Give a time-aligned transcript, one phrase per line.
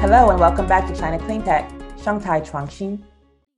[0.00, 3.02] Hello and welcome back to China Clean Tech, Shangtai Chuangxin.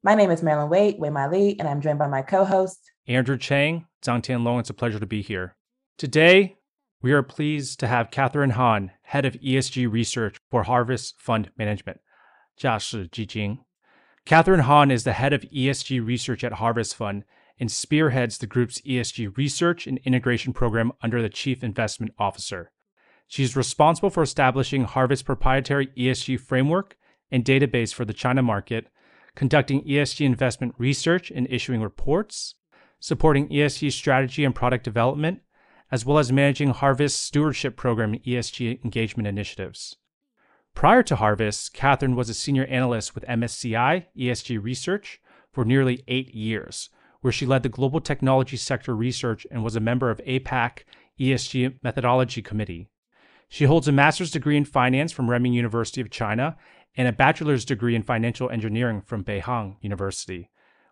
[0.03, 3.37] My name is Marilyn Wade, Wei Ma Lee, and I'm joined by my co-host Andrew
[3.37, 4.59] Chang, Zhang Tianlong.
[4.59, 5.55] It's a pleasure to be here.
[5.99, 6.57] Today,
[7.03, 12.01] we are pleased to have Catherine Han, head of ESG research for Harvest Fund Management,
[12.59, 13.59] Jiashi Jijin.
[14.25, 17.25] Catherine Han is the head of ESG research at Harvest Fund
[17.59, 22.73] and spearheads the group's ESG research and integration program under the Chief Investment Officer.
[23.31, 26.97] She's responsible for establishing Harvest's proprietary ESG framework
[27.31, 28.89] and database for the China market,
[29.37, 32.57] conducting ESG investment research and issuing reports,
[32.99, 35.43] supporting ESG strategy and product development,
[35.93, 39.95] as well as managing Harvest's stewardship program and ESG engagement initiatives.
[40.75, 45.21] Prior to Harvest, Catherine was a senior analyst with MSCI ESG Research
[45.53, 46.91] for nearly eight years,
[47.21, 50.81] where she led the global technology sector research and was a member of APAC
[51.21, 52.90] ESG Methodology Committee.
[53.53, 56.57] She holds a master's degree in finance from Renmin University of China
[56.97, 60.51] and a bachelor's degree in financial engineering from Beihang University.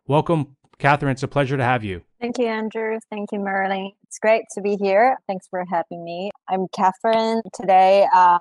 [0.08, 1.12] Welcome, Catherine.
[1.12, 2.02] It's a pleasure to have you.
[2.20, 2.98] Thank you, Andrew.
[3.10, 3.92] Thank you, Marilyn.
[4.02, 5.18] It's great to be here.
[5.28, 6.32] Thanks for having me.
[6.48, 7.42] I'm Catherine.
[7.54, 8.40] Today, um,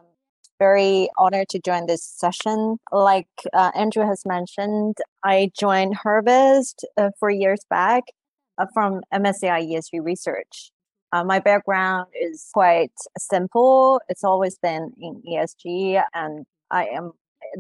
[0.58, 2.78] very honored to join this session.
[2.92, 8.06] Like uh, Andrew has mentioned, I joined Harvest uh, four years back
[8.58, 10.72] uh, from MSCI ESG Research.
[11.12, 14.02] Uh, my background is quite simple.
[14.10, 17.12] It's always been in ESG, and I am.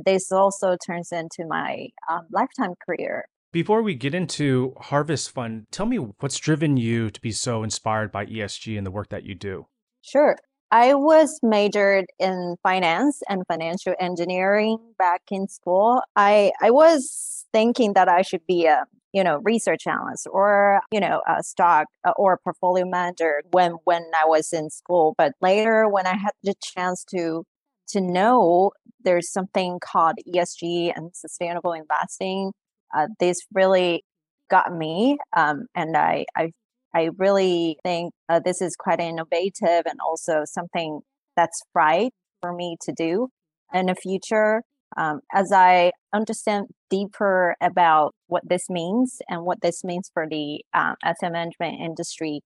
[0.05, 3.25] This also turns into my um, lifetime career.
[3.53, 8.11] Before we get into Harvest Fund, tell me what's driven you to be so inspired
[8.11, 9.67] by ESG and the work that you do.
[10.01, 10.37] Sure.
[10.69, 16.01] I was majored in finance and financial engineering back in school.
[16.17, 20.99] I I was thinking that I should be a you know research analyst or you
[20.99, 25.15] know a stock uh, or portfolio manager when when I was in school.
[25.17, 27.43] But later, when I had the chance to
[27.89, 28.71] to know
[29.03, 32.51] there's something called ESG and sustainable investing,
[32.95, 34.03] uh, this really
[34.49, 36.51] got me, um, and I I
[36.93, 41.01] I really think uh, this is quite innovative and also something
[41.35, 43.29] that's right for me to do
[43.73, 44.63] in the future.
[44.95, 50.63] Um, as I understand deeper about what this means and what this means for the
[50.73, 52.41] um, asset management industry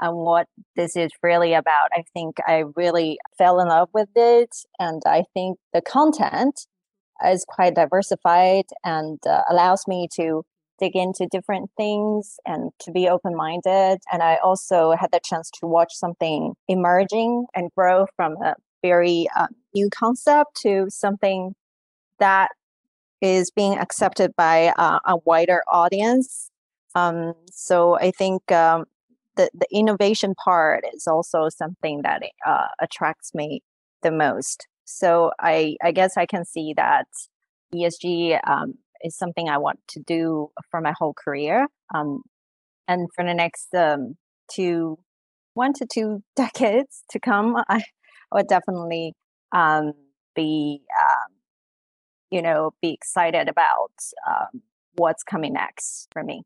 [0.00, 0.46] and what
[0.76, 4.54] this is really about, I think I really fell in love with it.
[4.78, 6.66] And I think the content
[7.24, 10.42] is quite diversified and uh, allows me to
[10.80, 13.98] dig into different things and to be open minded.
[14.12, 19.28] And I also had the chance to watch something emerging and grow from a very
[19.36, 21.54] uh, new concept to something
[22.18, 22.50] that
[23.20, 26.50] is being accepted by uh, a wider audience.
[26.94, 28.84] Um, so I think um,
[29.36, 33.62] the, the innovation part is also something that uh, attracts me
[34.02, 34.66] the most.
[34.84, 37.06] So I, I guess I can see that
[37.74, 41.66] ESG um, is something I want to do for my whole career.
[41.94, 42.22] Um,
[42.86, 44.16] and for the next um,
[44.50, 44.98] two,
[45.54, 47.82] one to two decades to come, I,
[48.32, 49.14] would definitely
[49.52, 49.92] um,
[50.34, 50.82] be,
[52.34, 53.92] you know, be excited about
[54.28, 54.60] um,
[54.96, 56.42] what's coming next for me.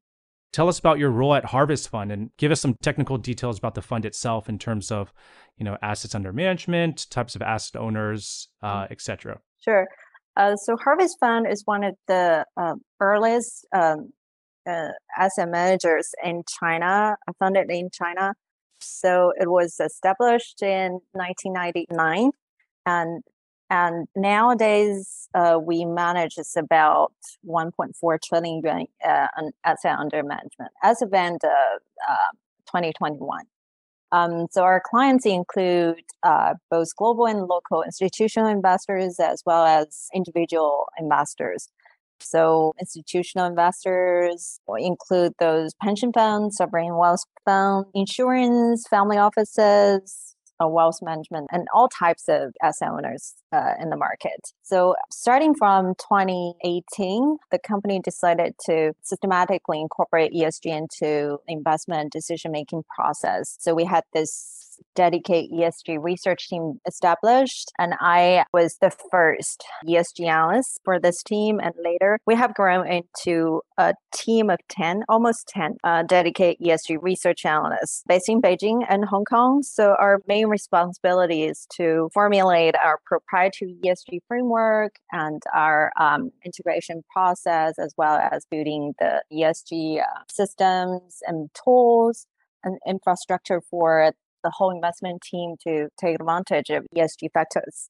[0.53, 3.75] Tell us about your role at Harvest Fund and give us some technical details about
[3.75, 5.15] the fund itself in terms of,
[5.56, 8.91] you know, assets under management, types of asset owners, uh, mm.
[8.91, 9.41] etc.
[9.60, 9.87] Sure.
[10.37, 14.10] Uh, so Harvest Fund is one of the uh, earliest um,
[14.69, 18.34] uh, asset managers in China, funded in China.
[18.81, 22.31] So it was established in 1999,
[22.84, 23.22] and
[23.71, 27.12] and nowadays uh, we manage it's about
[27.47, 29.27] 1.4 trillion yuan uh,
[29.65, 31.81] asset under management as of end of
[32.67, 33.45] 2021.
[34.11, 40.09] Um, so our clients include uh, both global and local institutional investors as well as
[40.15, 41.69] individual investors.
[42.21, 50.99] So institutional investors include those pension funds, sovereign wealth funds, insurance, family offices, uh, wealth
[51.03, 54.53] management and all types of asset owners uh, in the market.
[54.62, 62.82] So, starting from 2018, the company decided to systematically incorporate ESG into investment decision making
[62.94, 63.56] process.
[63.61, 64.57] So, we had this
[64.95, 71.61] dedicated ESG research team established, and I was the first ESG analyst for this team.
[71.61, 76.99] And later, we have grown into a team of 10, almost 10 uh, dedicated ESG
[77.01, 79.63] research analysts based in Beijing and Hong Kong.
[79.63, 87.03] So, our main responsibility is to formulate our proprietary ESG framework and our um, integration
[87.13, 92.27] process, as well as building the ESG uh, systems and tools
[92.65, 97.88] and infrastructure for the whole investment team to take advantage of ESG factors.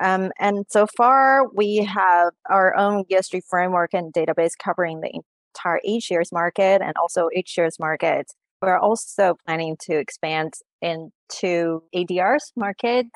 [0.00, 5.20] Um, and so far, we have our own ESG framework and database covering the
[5.54, 8.32] entire A shares market and also H shares market.
[8.60, 13.06] We're also planning to expand into ADRs market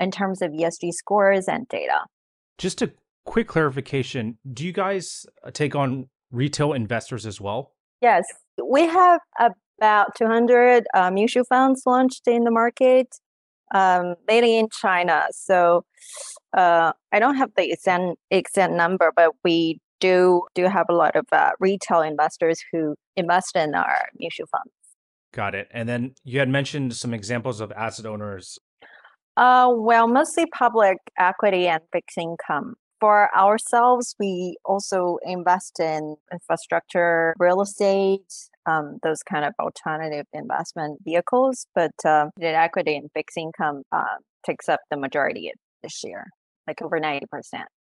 [0.00, 2.00] in terms of ESG scores and data.
[2.58, 2.92] Just a
[3.24, 7.72] quick clarification do you guys uh, take on retail investors as well?
[8.00, 8.24] Yes,
[8.62, 9.20] we have
[9.78, 13.08] about 200 uh, mutual funds launched in the market,
[13.74, 15.26] um, mainly in China.
[15.32, 15.84] So
[16.56, 21.16] uh, I don't have the exact, exact number, but we do do have a lot
[21.16, 24.72] of uh, retail investors who invest in our mutual funds.
[25.32, 25.68] Got it.
[25.72, 28.58] And then you had mentioned some examples of asset owners.
[29.36, 32.74] Uh, well, mostly public equity and fixed income.
[33.00, 38.32] For ourselves, we also invest in infrastructure, real estate,
[38.66, 41.66] um, those kind of alternative investment vehicles.
[41.74, 44.16] But uh, the equity and fixed income uh,
[44.46, 46.26] takes up the majority of this year,
[46.66, 47.20] like over 90%.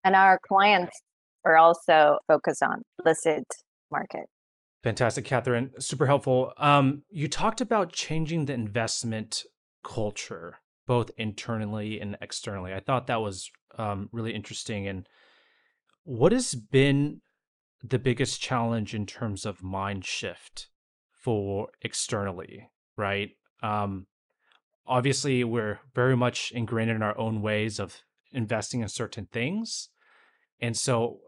[0.04, 1.00] And our clients
[1.44, 3.44] are also focused on listed
[3.90, 4.26] market.
[4.82, 5.70] Fantastic, Catherine.
[5.78, 6.52] Super helpful.
[6.58, 9.42] Um, you talked about changing the investment
[9.82, 12.74] culture, both internally and externally.
[12.74, 14.86] I thought that was um, really interesting.
[14.86, 15.08] And
[16.04, 17.22] what has been
[17.86, 20.68] the biggest challenge in terms of mind shift
[21.12, 23.30] for externally, right?
[23.62, 24.06] Um,
[24.86, 28.02] obviously, we're very much ingrained in our own ways of
[28.32, 29.90] investing in certain things.
[30.60, 31.20] And so,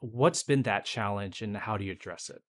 [0.00, 2.42] what's been that challenge and how do you address it?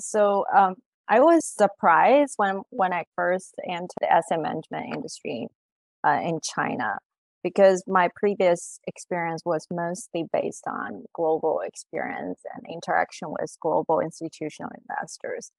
[0.00, 0.76] So um,
[1.08, 5.48] I was surprised when when I first entered the asset management industry
[6.06, 6.98] uh, in China
[7.44, 14.72] because my previous experience was mostly based on global experience and interaction with global institutional
[14.88, 15.52] investors.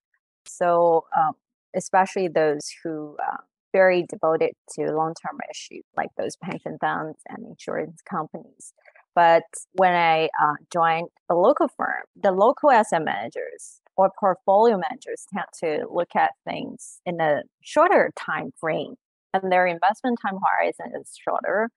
[0.47, 1.33] So um,
[1.75, 3.37] especially those who uh,
[3.71, 8.73] very devoted to long-term issues like those pension funds and insurance companies.
[9.13, 9.43] But
[9.73, 15.45] when I uh, joined the local firm, the local asset managers or portfolio managers tend
[15.61, 18.95] to look at things in a shorter time frame
[19.43, 21.69] and their investment time horizon is shorter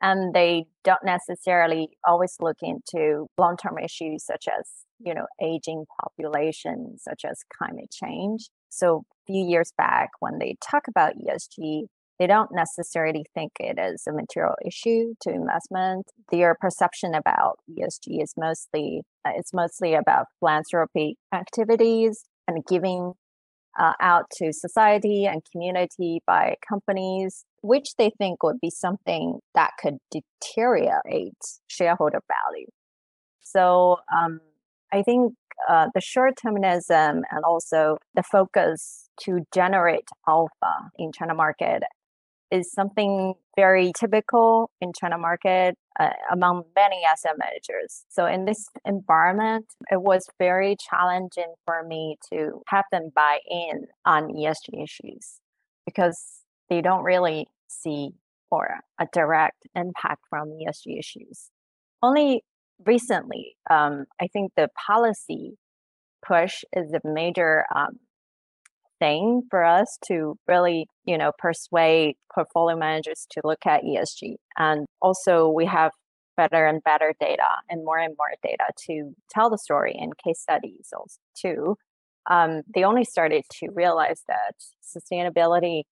[0.00, 4.68] and they don't necessarily always look into long-term issues such as
[4.98, 10.56] you know aging population such as climate change so a few years back when they
[10.60, 11.86] talk about esg
[12.18, 16.06] they don't necessarily think it is a material issue to investment.
[16.30, 23.14] Their perception about ESG is mostly uh, it's mostly about philanthropy activities and giving
[23.78, 29.72] uh, out to society and community by companies, which they think would be something that
[29.80, 31.34] could deteriorate
[31.66, 32.66] shareholder value.
[33.40, 34.40] So um,
[34.92, 35.34] I think
[35.68, 41.82] uh, the short termism and also the focus to generate alpha in China market
[42.50, 48.04] is something very typical in China market uh, among many asset managers.
[48.08, 53.86] So in this environment, it was very challenging for me to have them buy in
[54.04, 55.40] on ESG issues
[55.86, 56.20] because
[56.68, 58.10] they don't really see
[58.50, 61.50] or a direct impact from ESG issues.
[62.02, 62.44] Only
[62.84, 65.56] recently, um, I think the policy
[66.26, 67.98] push is a major um,
[68.98, 74.36] thing for us to really, you know, persuade portfolio managers to look at ESG.
[74.56, 75.92] And also we have
[76.36, 80.40] better and better data and more and more data to tell the story in case
[80.40, 81.76] studies also too.
[82.30, 85.82] Um, they only started to realize that sustainability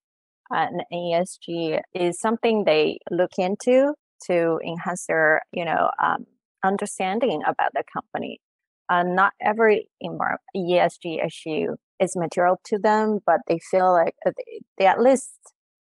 [0.50, 3.94] and ESG is something they look into
[4.26, 6.26] to enhance their, you know, um,
[6.64, 8.40] understanding about the company.
[8.88, 14.32] Uh, not every ESG issue is material to them, but they feel like uh,
[14.78, 15.30] they at least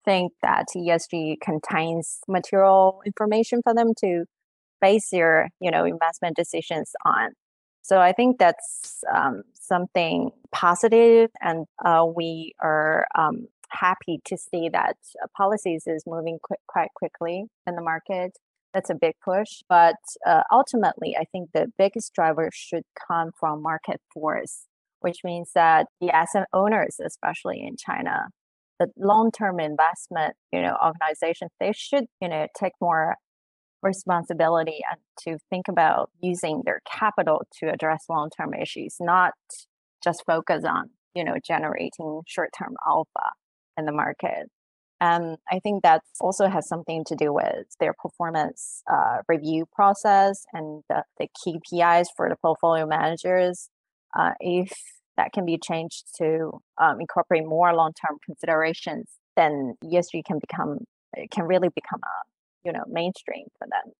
[0.04, 4.24] think that ESG contains material information for them to
[4.80, 7.30] base their you know investment decisions on.
[7.82, 14.68] So I think that's um, something positive, and uh, we are um, happy to see
[14.72, 16.38] that uh, policies is moving
[16.68, 18.32] quite quickly in the market.
[18.72, 23.62] That's a big push, but uh, ultimately, I think the biggest driver should come from
[23.62, 24.66] market force
[25.02, 28.28] which means that the asset owners, especially in China,
[28.78, 33.16] the long-term investment, you know, organizations, they should, you know, take more
[33.82, 39.32] responsibility and to think about using their capital to address long-term issues, not
[40.02, 43.32] just focus on, you know, generating short-term alpha
[43.76, 44.48] in the market.
[45.00, 50.44] And I think that also has something to do with their performance uh, review process
[50.52, 53.68] and the, the KPIs for the portfolio managers
[54.18, 54.72] uh, if
[55.16, 56.50] that can be changed to
[56.80, 60.78] um, incorporate more long-term considerations, then ESG can become
[61.30, 63.92] can really become a you know mainstream for them.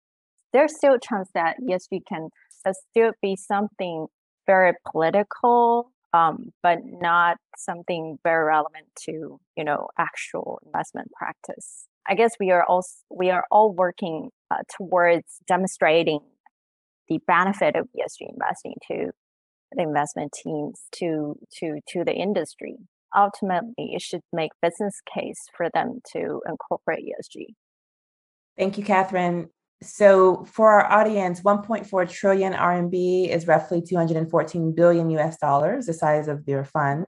[0.52, 2.28] There's still a chance that ESG can
[2.73, 4.07] still be something
[4.47, 11.87] very political, um, but not something very relevant to you know actual investment practice.
[12.09, 16.21] I guess we are all we are all working uh, towards demonstrating
[17.09, 19.11] the benefit of ESG investing to
[19.79, 22.76] investment teams to to to the industry.
[23.14, 27.55] Ultimately, it should make business case for them to incorporate ESG.
[28.57, 29.49] Thank you, Catherine.
[29.83, 36.29] So, for our audience, 1.4 trillion RMB is roughly 214 billion US dollars, the size
[36.29, 37.05] of your fund.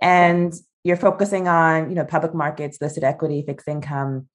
[0.00, 0.52] And
[0.82, 4.28] you're focusing on, you know, public markets, listed equity, fixed income,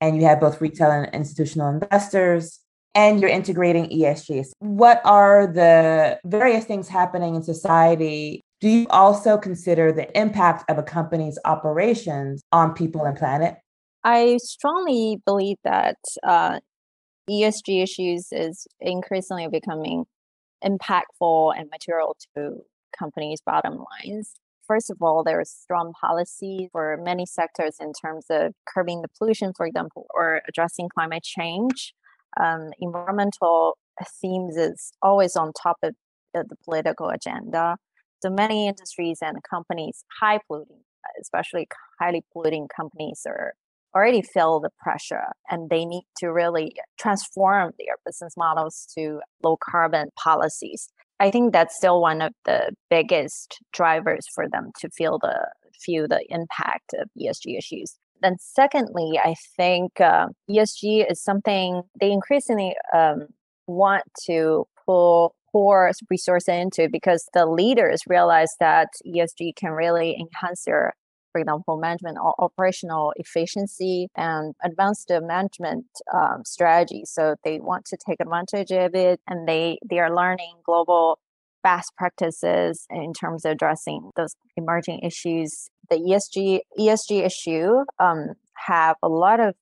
[0.00, 2.60] and you have both retail and institutional investors,
[2.94, 4.44] and you're integrating ESG.
[4.58, 8.42] What are the various things happening in society?
[8.60, 13.56] Do you also consider the impact of a company's operations on people and planet?
[14.04, 16.60] I strongly believe that uh,
[17.28, 20.04] ESG issues is increasingly becoming
[20.64, 22.60] impactful and material to
[22.96, 24.34] companies' bottom lines.
[24.66, 29.52] First of all, there's strong policy for many sectors in terms of curbing the pollution,
[29.54, 31.92] for example, or addressing climate change.
[32.42, 33.76] Um, environmental
[34.20, 35.94] themes is always on top of
[36.32, 37.76] the, political agenda.
[38.22, 40.80] So many industries and companies, high polluting,
[41.20, 41.68] especially
[42.00, 43.54] highly polluting companies, are
[43.94, 49.56] already feel the pressure and they need to really transform their business models to low
[49.62, 50.88] carbon policies.
[51.20, 55.48] I think that's still one of the biggest drivers for them to feel the
[55.80, 57.96] feel the impact of ESG issues.
[58.24, 63.26] Then, secondly, I think uh, ESG is something they increasingly um,
[63.66, 70.64] want to pull pour resources into because the leaders realize that ESG can really enhance
[70.64, 70.94] their
[71.32, 77.10] for example, management or operational efficiency and advanced management um, strategies.
[77.12, 81.18] So they want to take advantage of it, and they they are learning global
[81.64, 85.68] best practices in terms of addressing those emerging issues.
[85.90, 88.34] The ESG ESG issue um,
[88.66, 89.54] have a lot of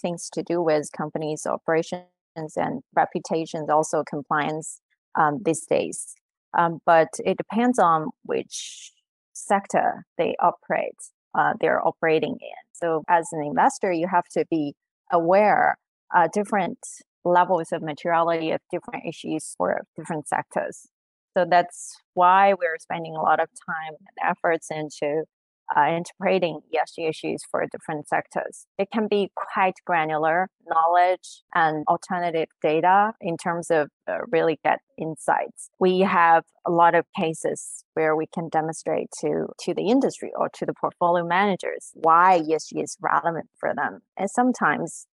[0.00, 2.04] things to do with companies' operations
[2.36, 4.80] and reputations, also compliance
[5.18, 6.14] um, these days.
[6.56, 8.92] Um, but it depends on which
[9.32, 10.96] sector they operate,
[11.36, 12.60] uh, they're operating in.
[12.72, 14.74] So as an investor, you have to be
[15.12, 15.76] aware
[16.14, 16.78] uh, different
[17.24, 20.88] levels of materiality of different issues for different sectors.
[21.36, 25.24] So that's why we're spending a lot of time and efforts into
[25.76, 28.66] uh, integrating ESG issues for different sectors.
[28.78, 34.80] It can be quite granular knowledge and alternative data in terms of uh, really get
[34.98, 35.70] insights.
[35.78, 40.48] We have a lot of cases where we can demonstrate to, to the industry or
[40.54, 44.00] to the portfolio managers why ESG is relevant for them.
[44.16, 45.06] And sometimes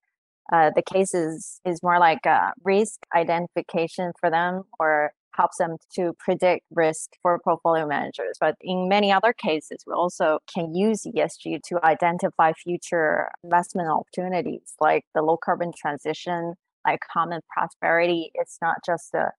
[0.51, 6.13] uh, the cases is more like a risk identification for them or helps them to
[6.19, 8.37] predict risk for portfolio managers.
[8.39, 14.73] But in many other cases, we also can use ESG to identify future investment opportunities
[14.81, 18.31] like the low carbon transition, like common prosperity.
[18.33, 19.31] It's not just a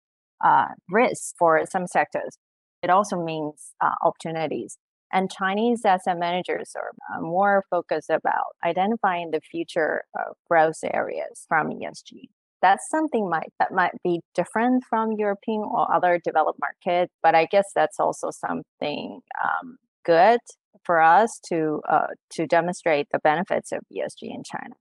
[0.44, 2.38] uh, risk for some sectors,
[2.82, 4.78] it also means uh, opportunities.
[5.12, 10.04] And Chinese asset managers are uh, more focused about identifying the future
[10.48, 12.28] growth areas from ESG
[12.62, 17.46] that's something might that might be different from European or other developed market, but I
[17.46, 20.40] guess that's also something um, good
[20.84, 24.74] for us to uh, to demonstrate the benefits of ESG in China.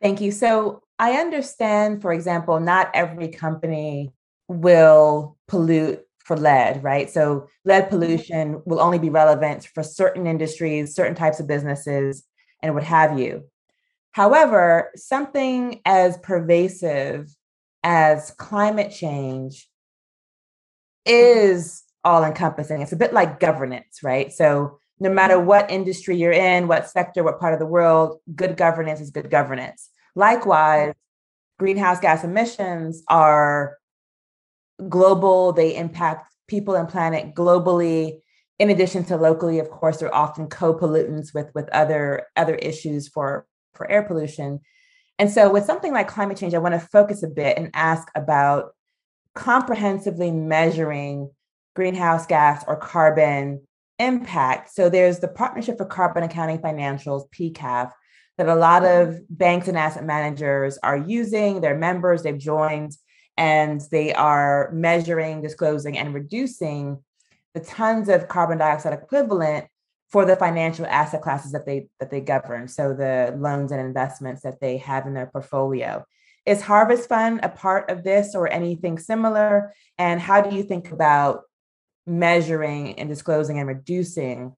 [0.00, 0.32] Thank you.
[0.32, 4.12] So I understand, for example, not every company
[4.48, 7.10] will pollute for lead, right?
[7.10, 7.90] So lead mm-hmm.
[7.90, 12.24] pollution will only be relevant for certain industries, certain types of businesses,
[12.62, 13.44] and what have you.
[14.12, 17.34] However, something as pervasive
[17.82, 19.68] as climate change
[21.06, 21.12] mm-hmm.
[21.14, 22.82] is all encompassing.
[22.82, 24.32] It's a bit like governance, right?
[24.32, 25.46] So, no matter mm-hmm.
[25.46, 29.30] what industry you're in, what sector, what part of the world, good governance is good
[29.30, 29.88] governance.
[29.88, 30.20] Mm-hmm.
[30.20, 30.94] Likewise,
[31.58, 33.78] greenhouse gas emissions are
[34.88, 38.20] global, they impact people and planet globally.
[38.58, 43.46] In addition to locally, of course, they're often co-pollutants with, with other, other issues for
[43.74, 44.60] for air pollution.
[45.18, 48.08] And so, with something like climate change, I want to focus a bit and ask
[48.14, 48.74] about
[49.34, 51.30] comprehensively measuring
[51.74, 53.62] greenhouse gas or carbon
[53.98, 54.74] impact.
[54.74, 57.92] So, there's the Partnership for Carbon Accounting Financials, PCAF,
[58.38, 61.60] that a lot of banks and asset managers are using.
[61.60, 62.92] Their members, they've joined,
[63.36, 66.98] and they are measuring, disclosing, and reducing
[67.54, 69.66] the tons of carbon dioxide equivalent
[70.12, 72.68] for the financial asset classes that they that they govern.
[72.68, 76.04] So the loans and investments that they have in their portfolio.
[76.44, 79.72] Is harvest fund a part of this or anything similar?
[79.96, 81.42] And how do you think about
[82.04, 84.54] measuring and disclosing and reducing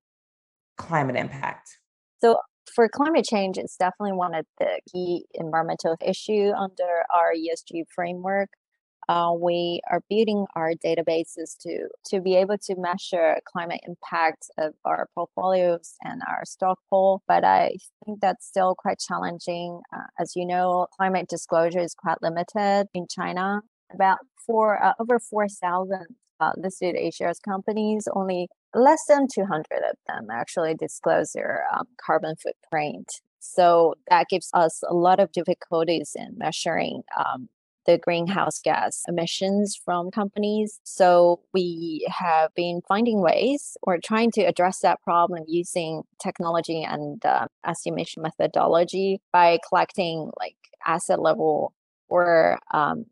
[0.76, 1.78] climate impact?
[2.22, 2.38] So
[2.74, 8.48] for climate change it's definitely one of the key environmental issue under our esg framework
[9.08, 14.74] uh, we are building our databases to to be able to measure climate impact of
[14.84, 17.22] our portfolios and our stock pool.
[17.28, 19.80] But I think that's still quite challenging.
[19.92, 23.60] Uh, as you know, climate disclosure is quite limited in China.
[23.92, 26.06] About four uh, over four thousand
[26.40, 32.34] uh, listed A-shares companies, only less than 200 of them actually disclose their um, carbon
[32.36, 33.20] footprint.
[33.40, 37.48] So that gives us a lot of difficulties in measuring um,
[37.86, 40.80] the greenhouse gas emissions from companies.
[40.84, 47.24] So we have been finding ways or trying to address that problem using technology and
[47.24, 51.72] uh, estimation methodology by collecting like asset level
[52.08, 53.06] or um,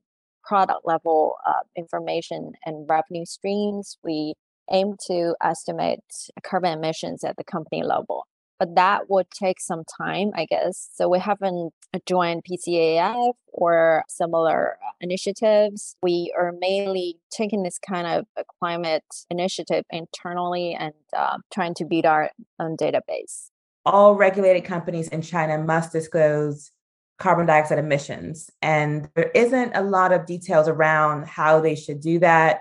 [0.45, 3.99] product level uh, information and revenue streams.
[4.03, 4.35] We
[4.71, 6.01] aim to estimate
[6.43, 8.27] carbon emissions at the company level
[8.63, 10.89] but that would take some time, I guess.
[10.95, 11.73] So we haven't
[12.07, 15.97] joined PCAF or similar initiatives.
[16.01, 22.07] We are mainly taking this kind of climate initiative internally and uh, trying to build
[22.07, 23.49] our own database.
[23.85, 26.71] All regulated companies in China must disclose
[27.19, 28.49] carbon dioxide emissions.
[28.63, 32.61] And there isn't a lot of details around how they should do that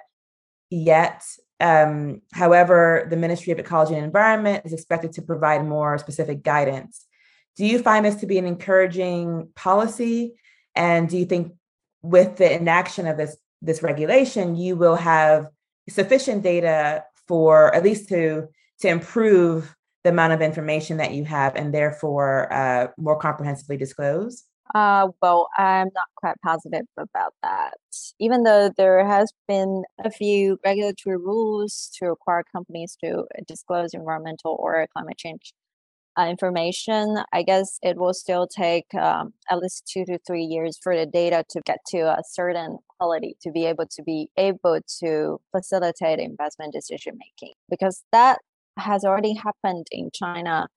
[0.72, 1.24] yet.
[1.62, 7.06] Um, however, the Ministry of Ecology and Environment is expected to provide more specific guidance.
[7.56, 10.34] Do you find this to be an encouraging policy?
[10.76, 11.54] And do you think
[12.02, 15.48] with the inaction of this, this regulation, you will have
[15.88, 18.48] sufficient data for at least to,
[18.80, 24.46] to improve the amount of information that you have and therefore uh, more comprehensively disclose?
[24.74, 27.74] Uh, well, I'm not quite positive about that.
[28.20, 34.56] Even though there has been a few regulatory rules to require companies to disclose environmental
[34.60, 35.54] or climate change
[36.18, 40.78] uh, information, I guess it will still take um, at least two to three years
[40.82, 44.80] for the data to get to a certain quality to be able to be able
[45.04, 47.56] to facilitate investment decision making.
[47.70, 48.40] Because that
[48.78, 50.68] has already happened in China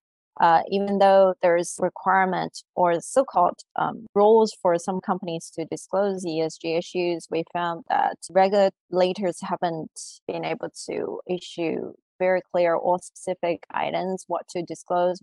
[0.41, 6.79] uh, even though there's requirement or so-called um, rules for some companies to disclose ESG
[6.79, 14.25] issues, we found that regulators haven't been able to issue very clear or specific guidance
[14.29, 15.21] what to disclose,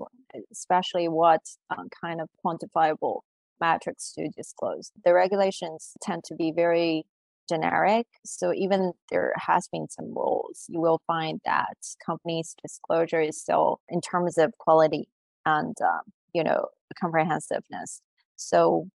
[0.51, 3.21] especially what um, kind of quantifiable
[3.59, 4.91] metrics to disclose.
[5.05, 7.05] The regulations tend to be very
[7.47, 8.07] generic.
[8.25, 11.75] So even there has been some rules, you will find that
[12.05, 15.07] companies' disclosure is still in terms of quality
[15.45, 16.01] and um,
[16.33, 16.67] you know
[16.99, 18.01] comprehensiveness.
[18.35, 18.87] So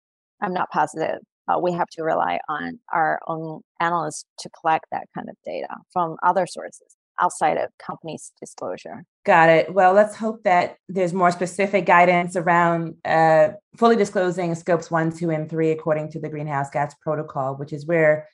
[0.42, 1.20] I'm not positive.
[1.48, 5.68] Uh, we have to rely on our own analysts to collect that kind of data
[5.92, 9.04] from other sources outside of companies' disclosure.
[9.24, 9.72] Got it.
[9.72, 15.30] Well, let's hope that there's more specific guidance around uh, fully disclosing scopes one, two,
[15.30, 18.28] and three according to the Greenhouse Gas Protocol, which is where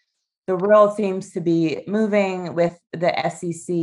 [0.53, 3.75] the world seems to be moving with the SEC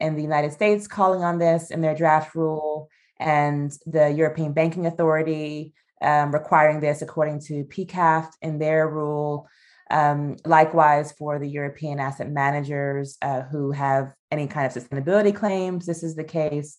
[0.00, 4.84] in the United States calling on this in their draft rule, and the European Banking
[4.84, 5.72] Authority
[6.02, 9.48] um, requiring this according to PCAF in their rule.
[9.90, 15.86] Um, likewise, for the European asset managers uh, who have any kind of sustainability claims,
[15.86, 16.76] this is the case.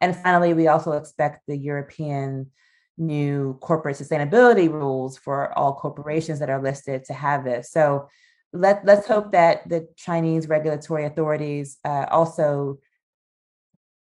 [0.00, 2.50] And finally, we also expect the European
[2.96, 7.70] new corporate sustainability rules for all corporations that are listed to have this.
[7.70, 8.08] So
[8.52, 12.78] let let's hope that the Chinese regulatory authorities uh, also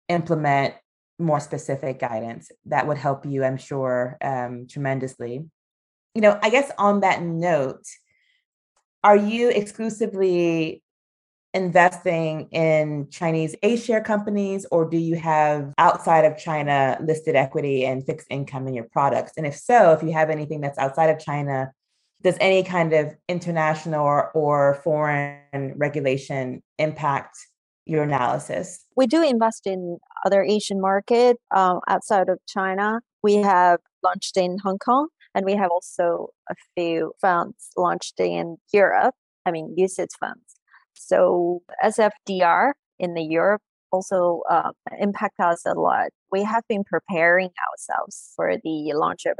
[0.08, 0.74] implement
[1.18, 5.44] more specific guidance that would help you, I'm sure, um, tremendously.
[6.14, 7.86] You know, I guess on that note,
[9.04, 10.82] are you exclusively
[11.54, 17.84] investing in Chinese A share companies, or do you have outside of China listed equity
[17.84, 19.32] and fixed income in your products?
[19.36, 21.72] And if so, if you have anything that's outside of China,
[22.22, 27.36] does any kind of international or, or foreign regulation impact
[27.84, 28.84] your analysis?
[28.96, 33.00] We do invest in other Asian market um, outside of China.
[33.22, 38.56] We have launched in Hong Kong, and we have also a few funds launched in
[38.72, 39.14] Europe.
[39.44, 40.56] I mean, UCITS funds.
[40.94, 46.10] So SFDR in the Europe also uh, impact us a lot.
[46.30, 49.36] We have been preparing ourselves for the launch of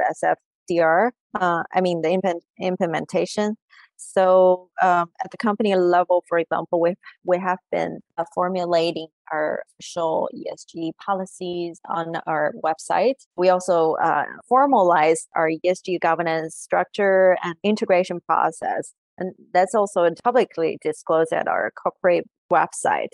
[0.69, 1.11] SFDR.
[1.39, 3.55] Uh, I mean, the imp- implementation.
[3.97, 9.63] So um, at the company level, for example, we we have been uh, formulating our
[9.79, 13.15] official ESG policies on our website.
[13.37, 20.79] We also uh, formalized our ESG governance structure and integration process, and that's also publicly
[20.81, 23.13] disclosed at our corporate website.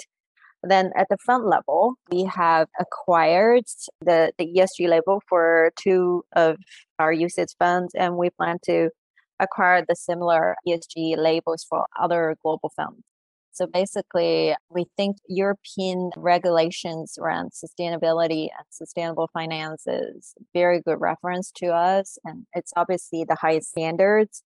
[0.64, 3.64] Then at the fund level, we have acquired
[4.02, 6.58] the, the ESG label for two of
[6.98, 8.90] our UCITS funds, and we plan to
[9.40, 13.04] acquire the similar ESG labels for other global funds.
[13.52, 21.52] So basically, we think European regulations around sustainability and sustainable finance is very good reference
[21.58, 24.44] to us, and it's obviously the highest standards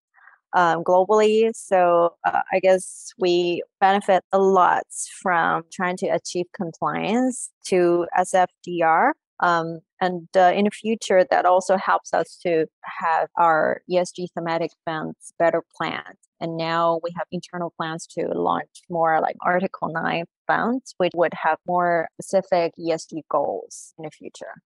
[0.53, 1.51] um, globally.
[1.53, 4.83] So uh, I guess we benefit a lot
[5.21, 9.11] from trying to achieve compliance to SFDR.
[9.39, 14.71] Um, and uh, in the future, that also helps us to have our ESG thematic
[14.85, 16.17] funds better planned.
[16.39, 21.33] And now we have internal plans to launch more like Article 9 funds, which would
[21.33, 24.61] have more specific ESG goals in the future.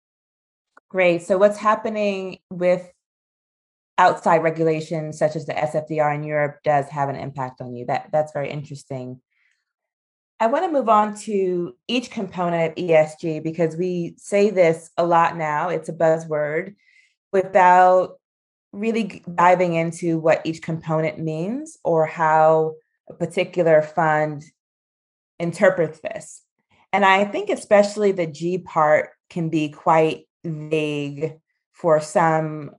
[0.89, 1.21] Great.
[1.21, 2.91] So, what's happening with
[3.97, 7.85] outside regulations such as the SFDR in Europe does have an impact on you.
[7.85, 9.21] That that's very interesting.
[10.39, 15.05] I want to move on to each component of ESG because we say this a
[15.05, 15.69] lot now.
[15.69, 16.75] It's a buzzword
[17.33, 18.19] without
[18.71, 22.75] really diving into what each component means or how
[23.09, 24.43] a particular fund
[25.39, 26.43] interprets this.
[26.93, 31.39] And I think especially the G part can be quite vague
[31.71, 32.71] for some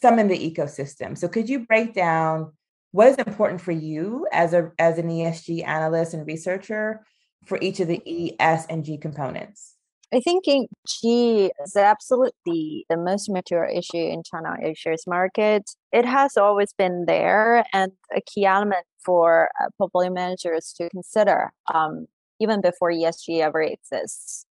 [0.00, 1.16] some in the ecosystem.
[1.16, 2.52] So could you break down
[2.92, 7.04] what is important for you as a as an ESG analyst and researcher
[7.44, 9.74] for each of the E, S, and G components?
[10.14, 15.64] I think in G is absolutely the most mature issue in China A-shares market.
[15.92, 21.52] It has always been there and a key element for uh, portfolio managers to consider
[21.74, 22.06] um,
[22.40, 24.46] even before ESG ever exists.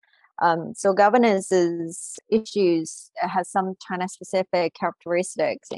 [0.40, 1.52] Um, so governance
[2.30, 5.68] issues has some China specific characteristics.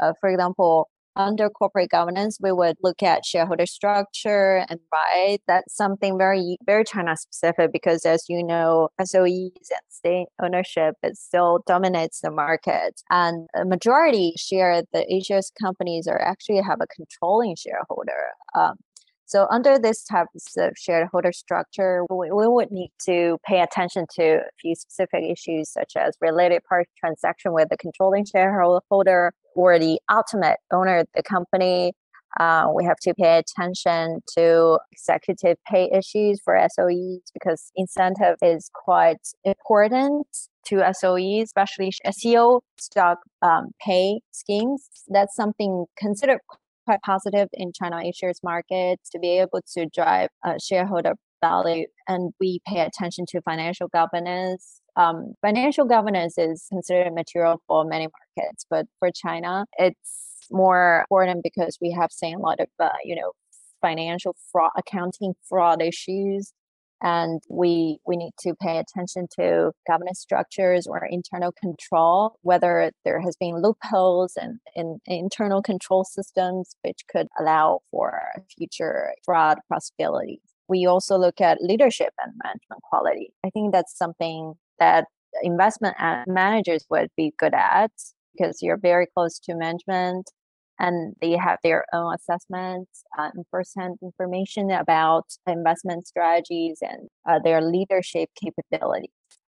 [0.00, 5.38] Uh, for example, under corporate governance, we would look at shareholder structure and right.
[5.46, 11.16] That's something very very China specific because, as you know, SOEs and state ownership it
[11.16, 16.86] still dominates the market, and a majority share the A-shares companies are actually have a
[16.86, 18.30] controlling shareholder.
[18.58, 18.76] Um,
[19.30, 24.22] so under this type of shareholder structure, we, we, would need to pay attention to
[24.22, 30.00] a few specific issues such as related party transaction with the controlling shareholder or the
[30.10, 31.92] ultimate owner of the company.
[32.40, 38.68] Uh, we have to pay attention to executive pay issues for SOEs because incentive is
[38.74, 40.26] quite important
[40.66, 44.88] to SOEs, especially SEO stock um, pay schemes.
[45.06, 46.40] That's something considered
[46.90, 51.86] quite positive in China A-shares market to be able to drive uh, shareholder value.
[52.08, 54.80] And we pay attention to financial governance.
[54.96, 61.44] Um, financial governance is considered material for many markets, but for China, it's more important
[61.44, 63.30] because we have seen a lot of, uh, you know,
[63.80, 66.52] financial fraud, accounting fraud issues
[67.02, 73.20] and we we need to pay attention to governance structures or internal control whether there
[73.20, 78.20] has been loopholes and in, internal control systems which could allow for
[78.56, 80.40] future fraud possibilities.
[80.68, 83.32] We also look at leadership and management quality.
[83.44, 85.06] I think that's something that
[85.42, 87.90] investment managers would be good at
[88.32, 90.30] because you're very close to management
[90.80, 97.38] and they have their own assessments uh, and firsthand information about investment strategies and uh,
[97.44, 99.10] their leadership capabilities.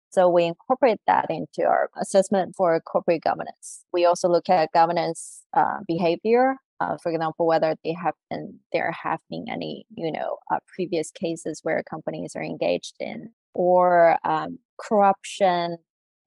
[0.09, 3.85] So we incorporate that into our assessment for corporate governance.
[3.93, 6.55] We also look at governance uh, behavior.
[6.81, 11.11] Uh, for example, whether they have been there have been any you know uh, previous
[11.11, 15.77] cases where companies are engaged in or um, corruption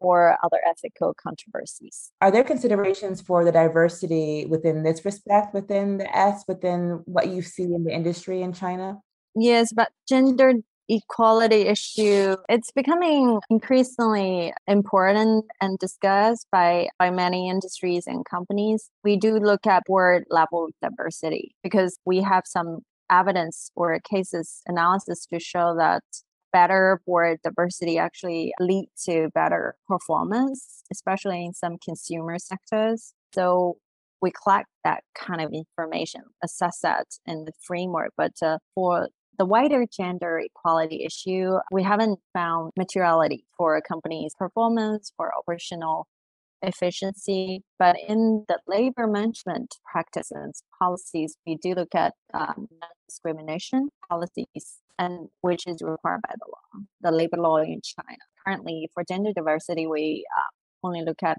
[0.04, 2.12] or other ethical controversies.
[2.20, 7.42] Are there considerations for the diversity within this respect, within the S, within what you
[7.42, 9.00] see in the industry in China?
[9.34, 10.54] Yes, but gender
[10.88, 19.16] equality issue it's becoming increasingly important and discussed by by many industries and companies we
[19.16, 25.40] do look at board level diversity because we have some evidence or cases analysis to
[25.40, 26.02] show that
[26.54, 33.12] better board diversity actually lead to better performance, especially in some consumer sectors.
[33.34, 33.76] So
[34.22, 38.12] we collect that kind of information, assess that in the framework.
[38.16, 44.32] But uh, for the wider gender equality issue, we haven't found materiality for a company's
[44.38, 46.06] performance or operational
[46.62, 47.62] efficiency.
[47.80, 52.68] But in the labor management practices, policies, we do look at um,
[53.08, 58.18] discrimination policies, and which is required by the law, the labor law in China.
[58.46, 61.38] Currently, for gender diversity, we uh, only look at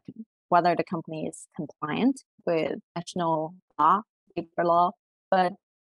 [0.50, 4.02] whether the company is compliant with national law,
[4.36, 4.92] labor law,
[5.32, 5.54] but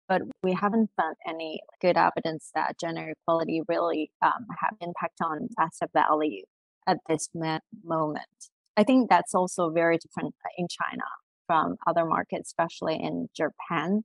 [0.08, 5.50] but we haven't found any good evidence that gender equality really um, have impact on
[5.58, 6.44] asset value
[6.86, 7.30] at this
[7.84, 8.28] moment.
[8.78, 11.06] I think that's also very different in China
[11.48, 14.04] from other markets, especially in Japan.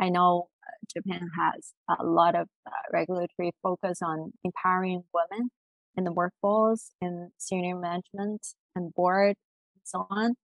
[0.00, 0.48] I know
[0.94, 5.50] Japan has a lot of uh, regulatory focus on empowering women
[5.96, 9.36] in the workforce, in senior management and board,
[9.74, 10.34] and so on.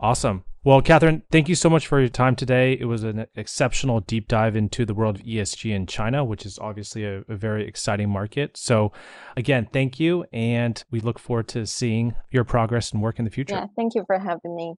[0.00, 0.44] Awesome.
[0.64, 2.76] Well, Catherine, thank you so much for your time today.
[2.78, 6.58] It was an exceptional deep dive into the world of ESG in China, which is
[6.58, 8.56] obviously a, a, very exciting market.
[8.56, 8.92] So,
[9.36, 10.24] again, thank you.
[10.32, 13.54] And we look forward to seeing your progress and work in the future.
[13.54, 14.74] Yeah, thank you for having me.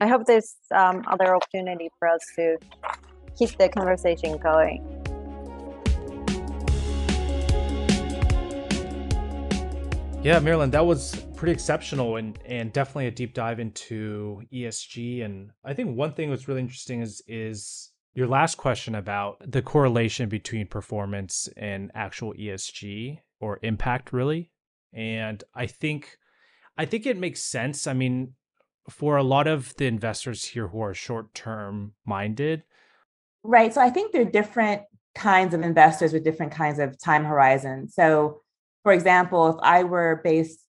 [0.00, 2.56] I hope there's um, other opportunity for us to
[3.38, 4.92] keep the conversation going.
[10.22, 15.24] Yeah, Marilyn, that was pretty exceptional and and definitely a deep dive into ESG.
[15.24, 19.62] And I think one thing that's really interesting is is your last question about the
[19.62, 24.52] correlation between performance and actual ESG or impact, really.
[24.92, 26.18] And I think
[26.78, 27.88] I think it makes sense.
[27.88, 28.34] I mean,
[28.88, 32.62] for a lot of the investors here who are short term minded.
[33.44, 33.74] Right.
[33.74, 34.82] So I think there are different
[35.14, 37.94] kinds of investors with different kinds of time horizons.
[37.94, 38.42] So
[38.82, 40.60] for example, if I were based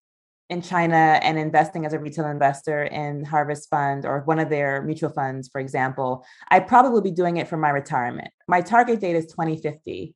[0.49, 4.81] in China and investing as a retail investor in Harvest Fund or one of their
[4.83, 8.29] mutual funds, for example, I'd probably be doing it for my retirement.
[8.47, 10.13] My target date is 2050.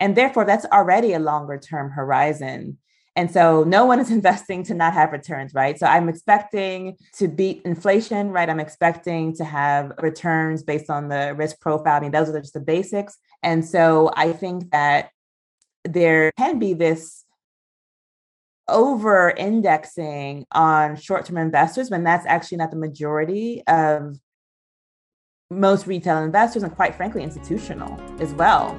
[0.00, 2.78] And therefore, that's already a longer term horizon.
[3.14, 5.78] And so no one is investing to not have returns, right?
[5.78, 8.48] So I'm expecting to beat inflation, right?
[8.48, 11.96] I'm expecting to have returns based on the risk profile.
[11.96, 13.18] I mean, those are just the basics.
[13.42, 15.10] And so I think that
[15.84, 17.24] there can be this
[18.68, 24.16] over indexing on short term investors when that's actually not the majority of
[25.50, 28.74] most retail investors and quite frankly institutional as well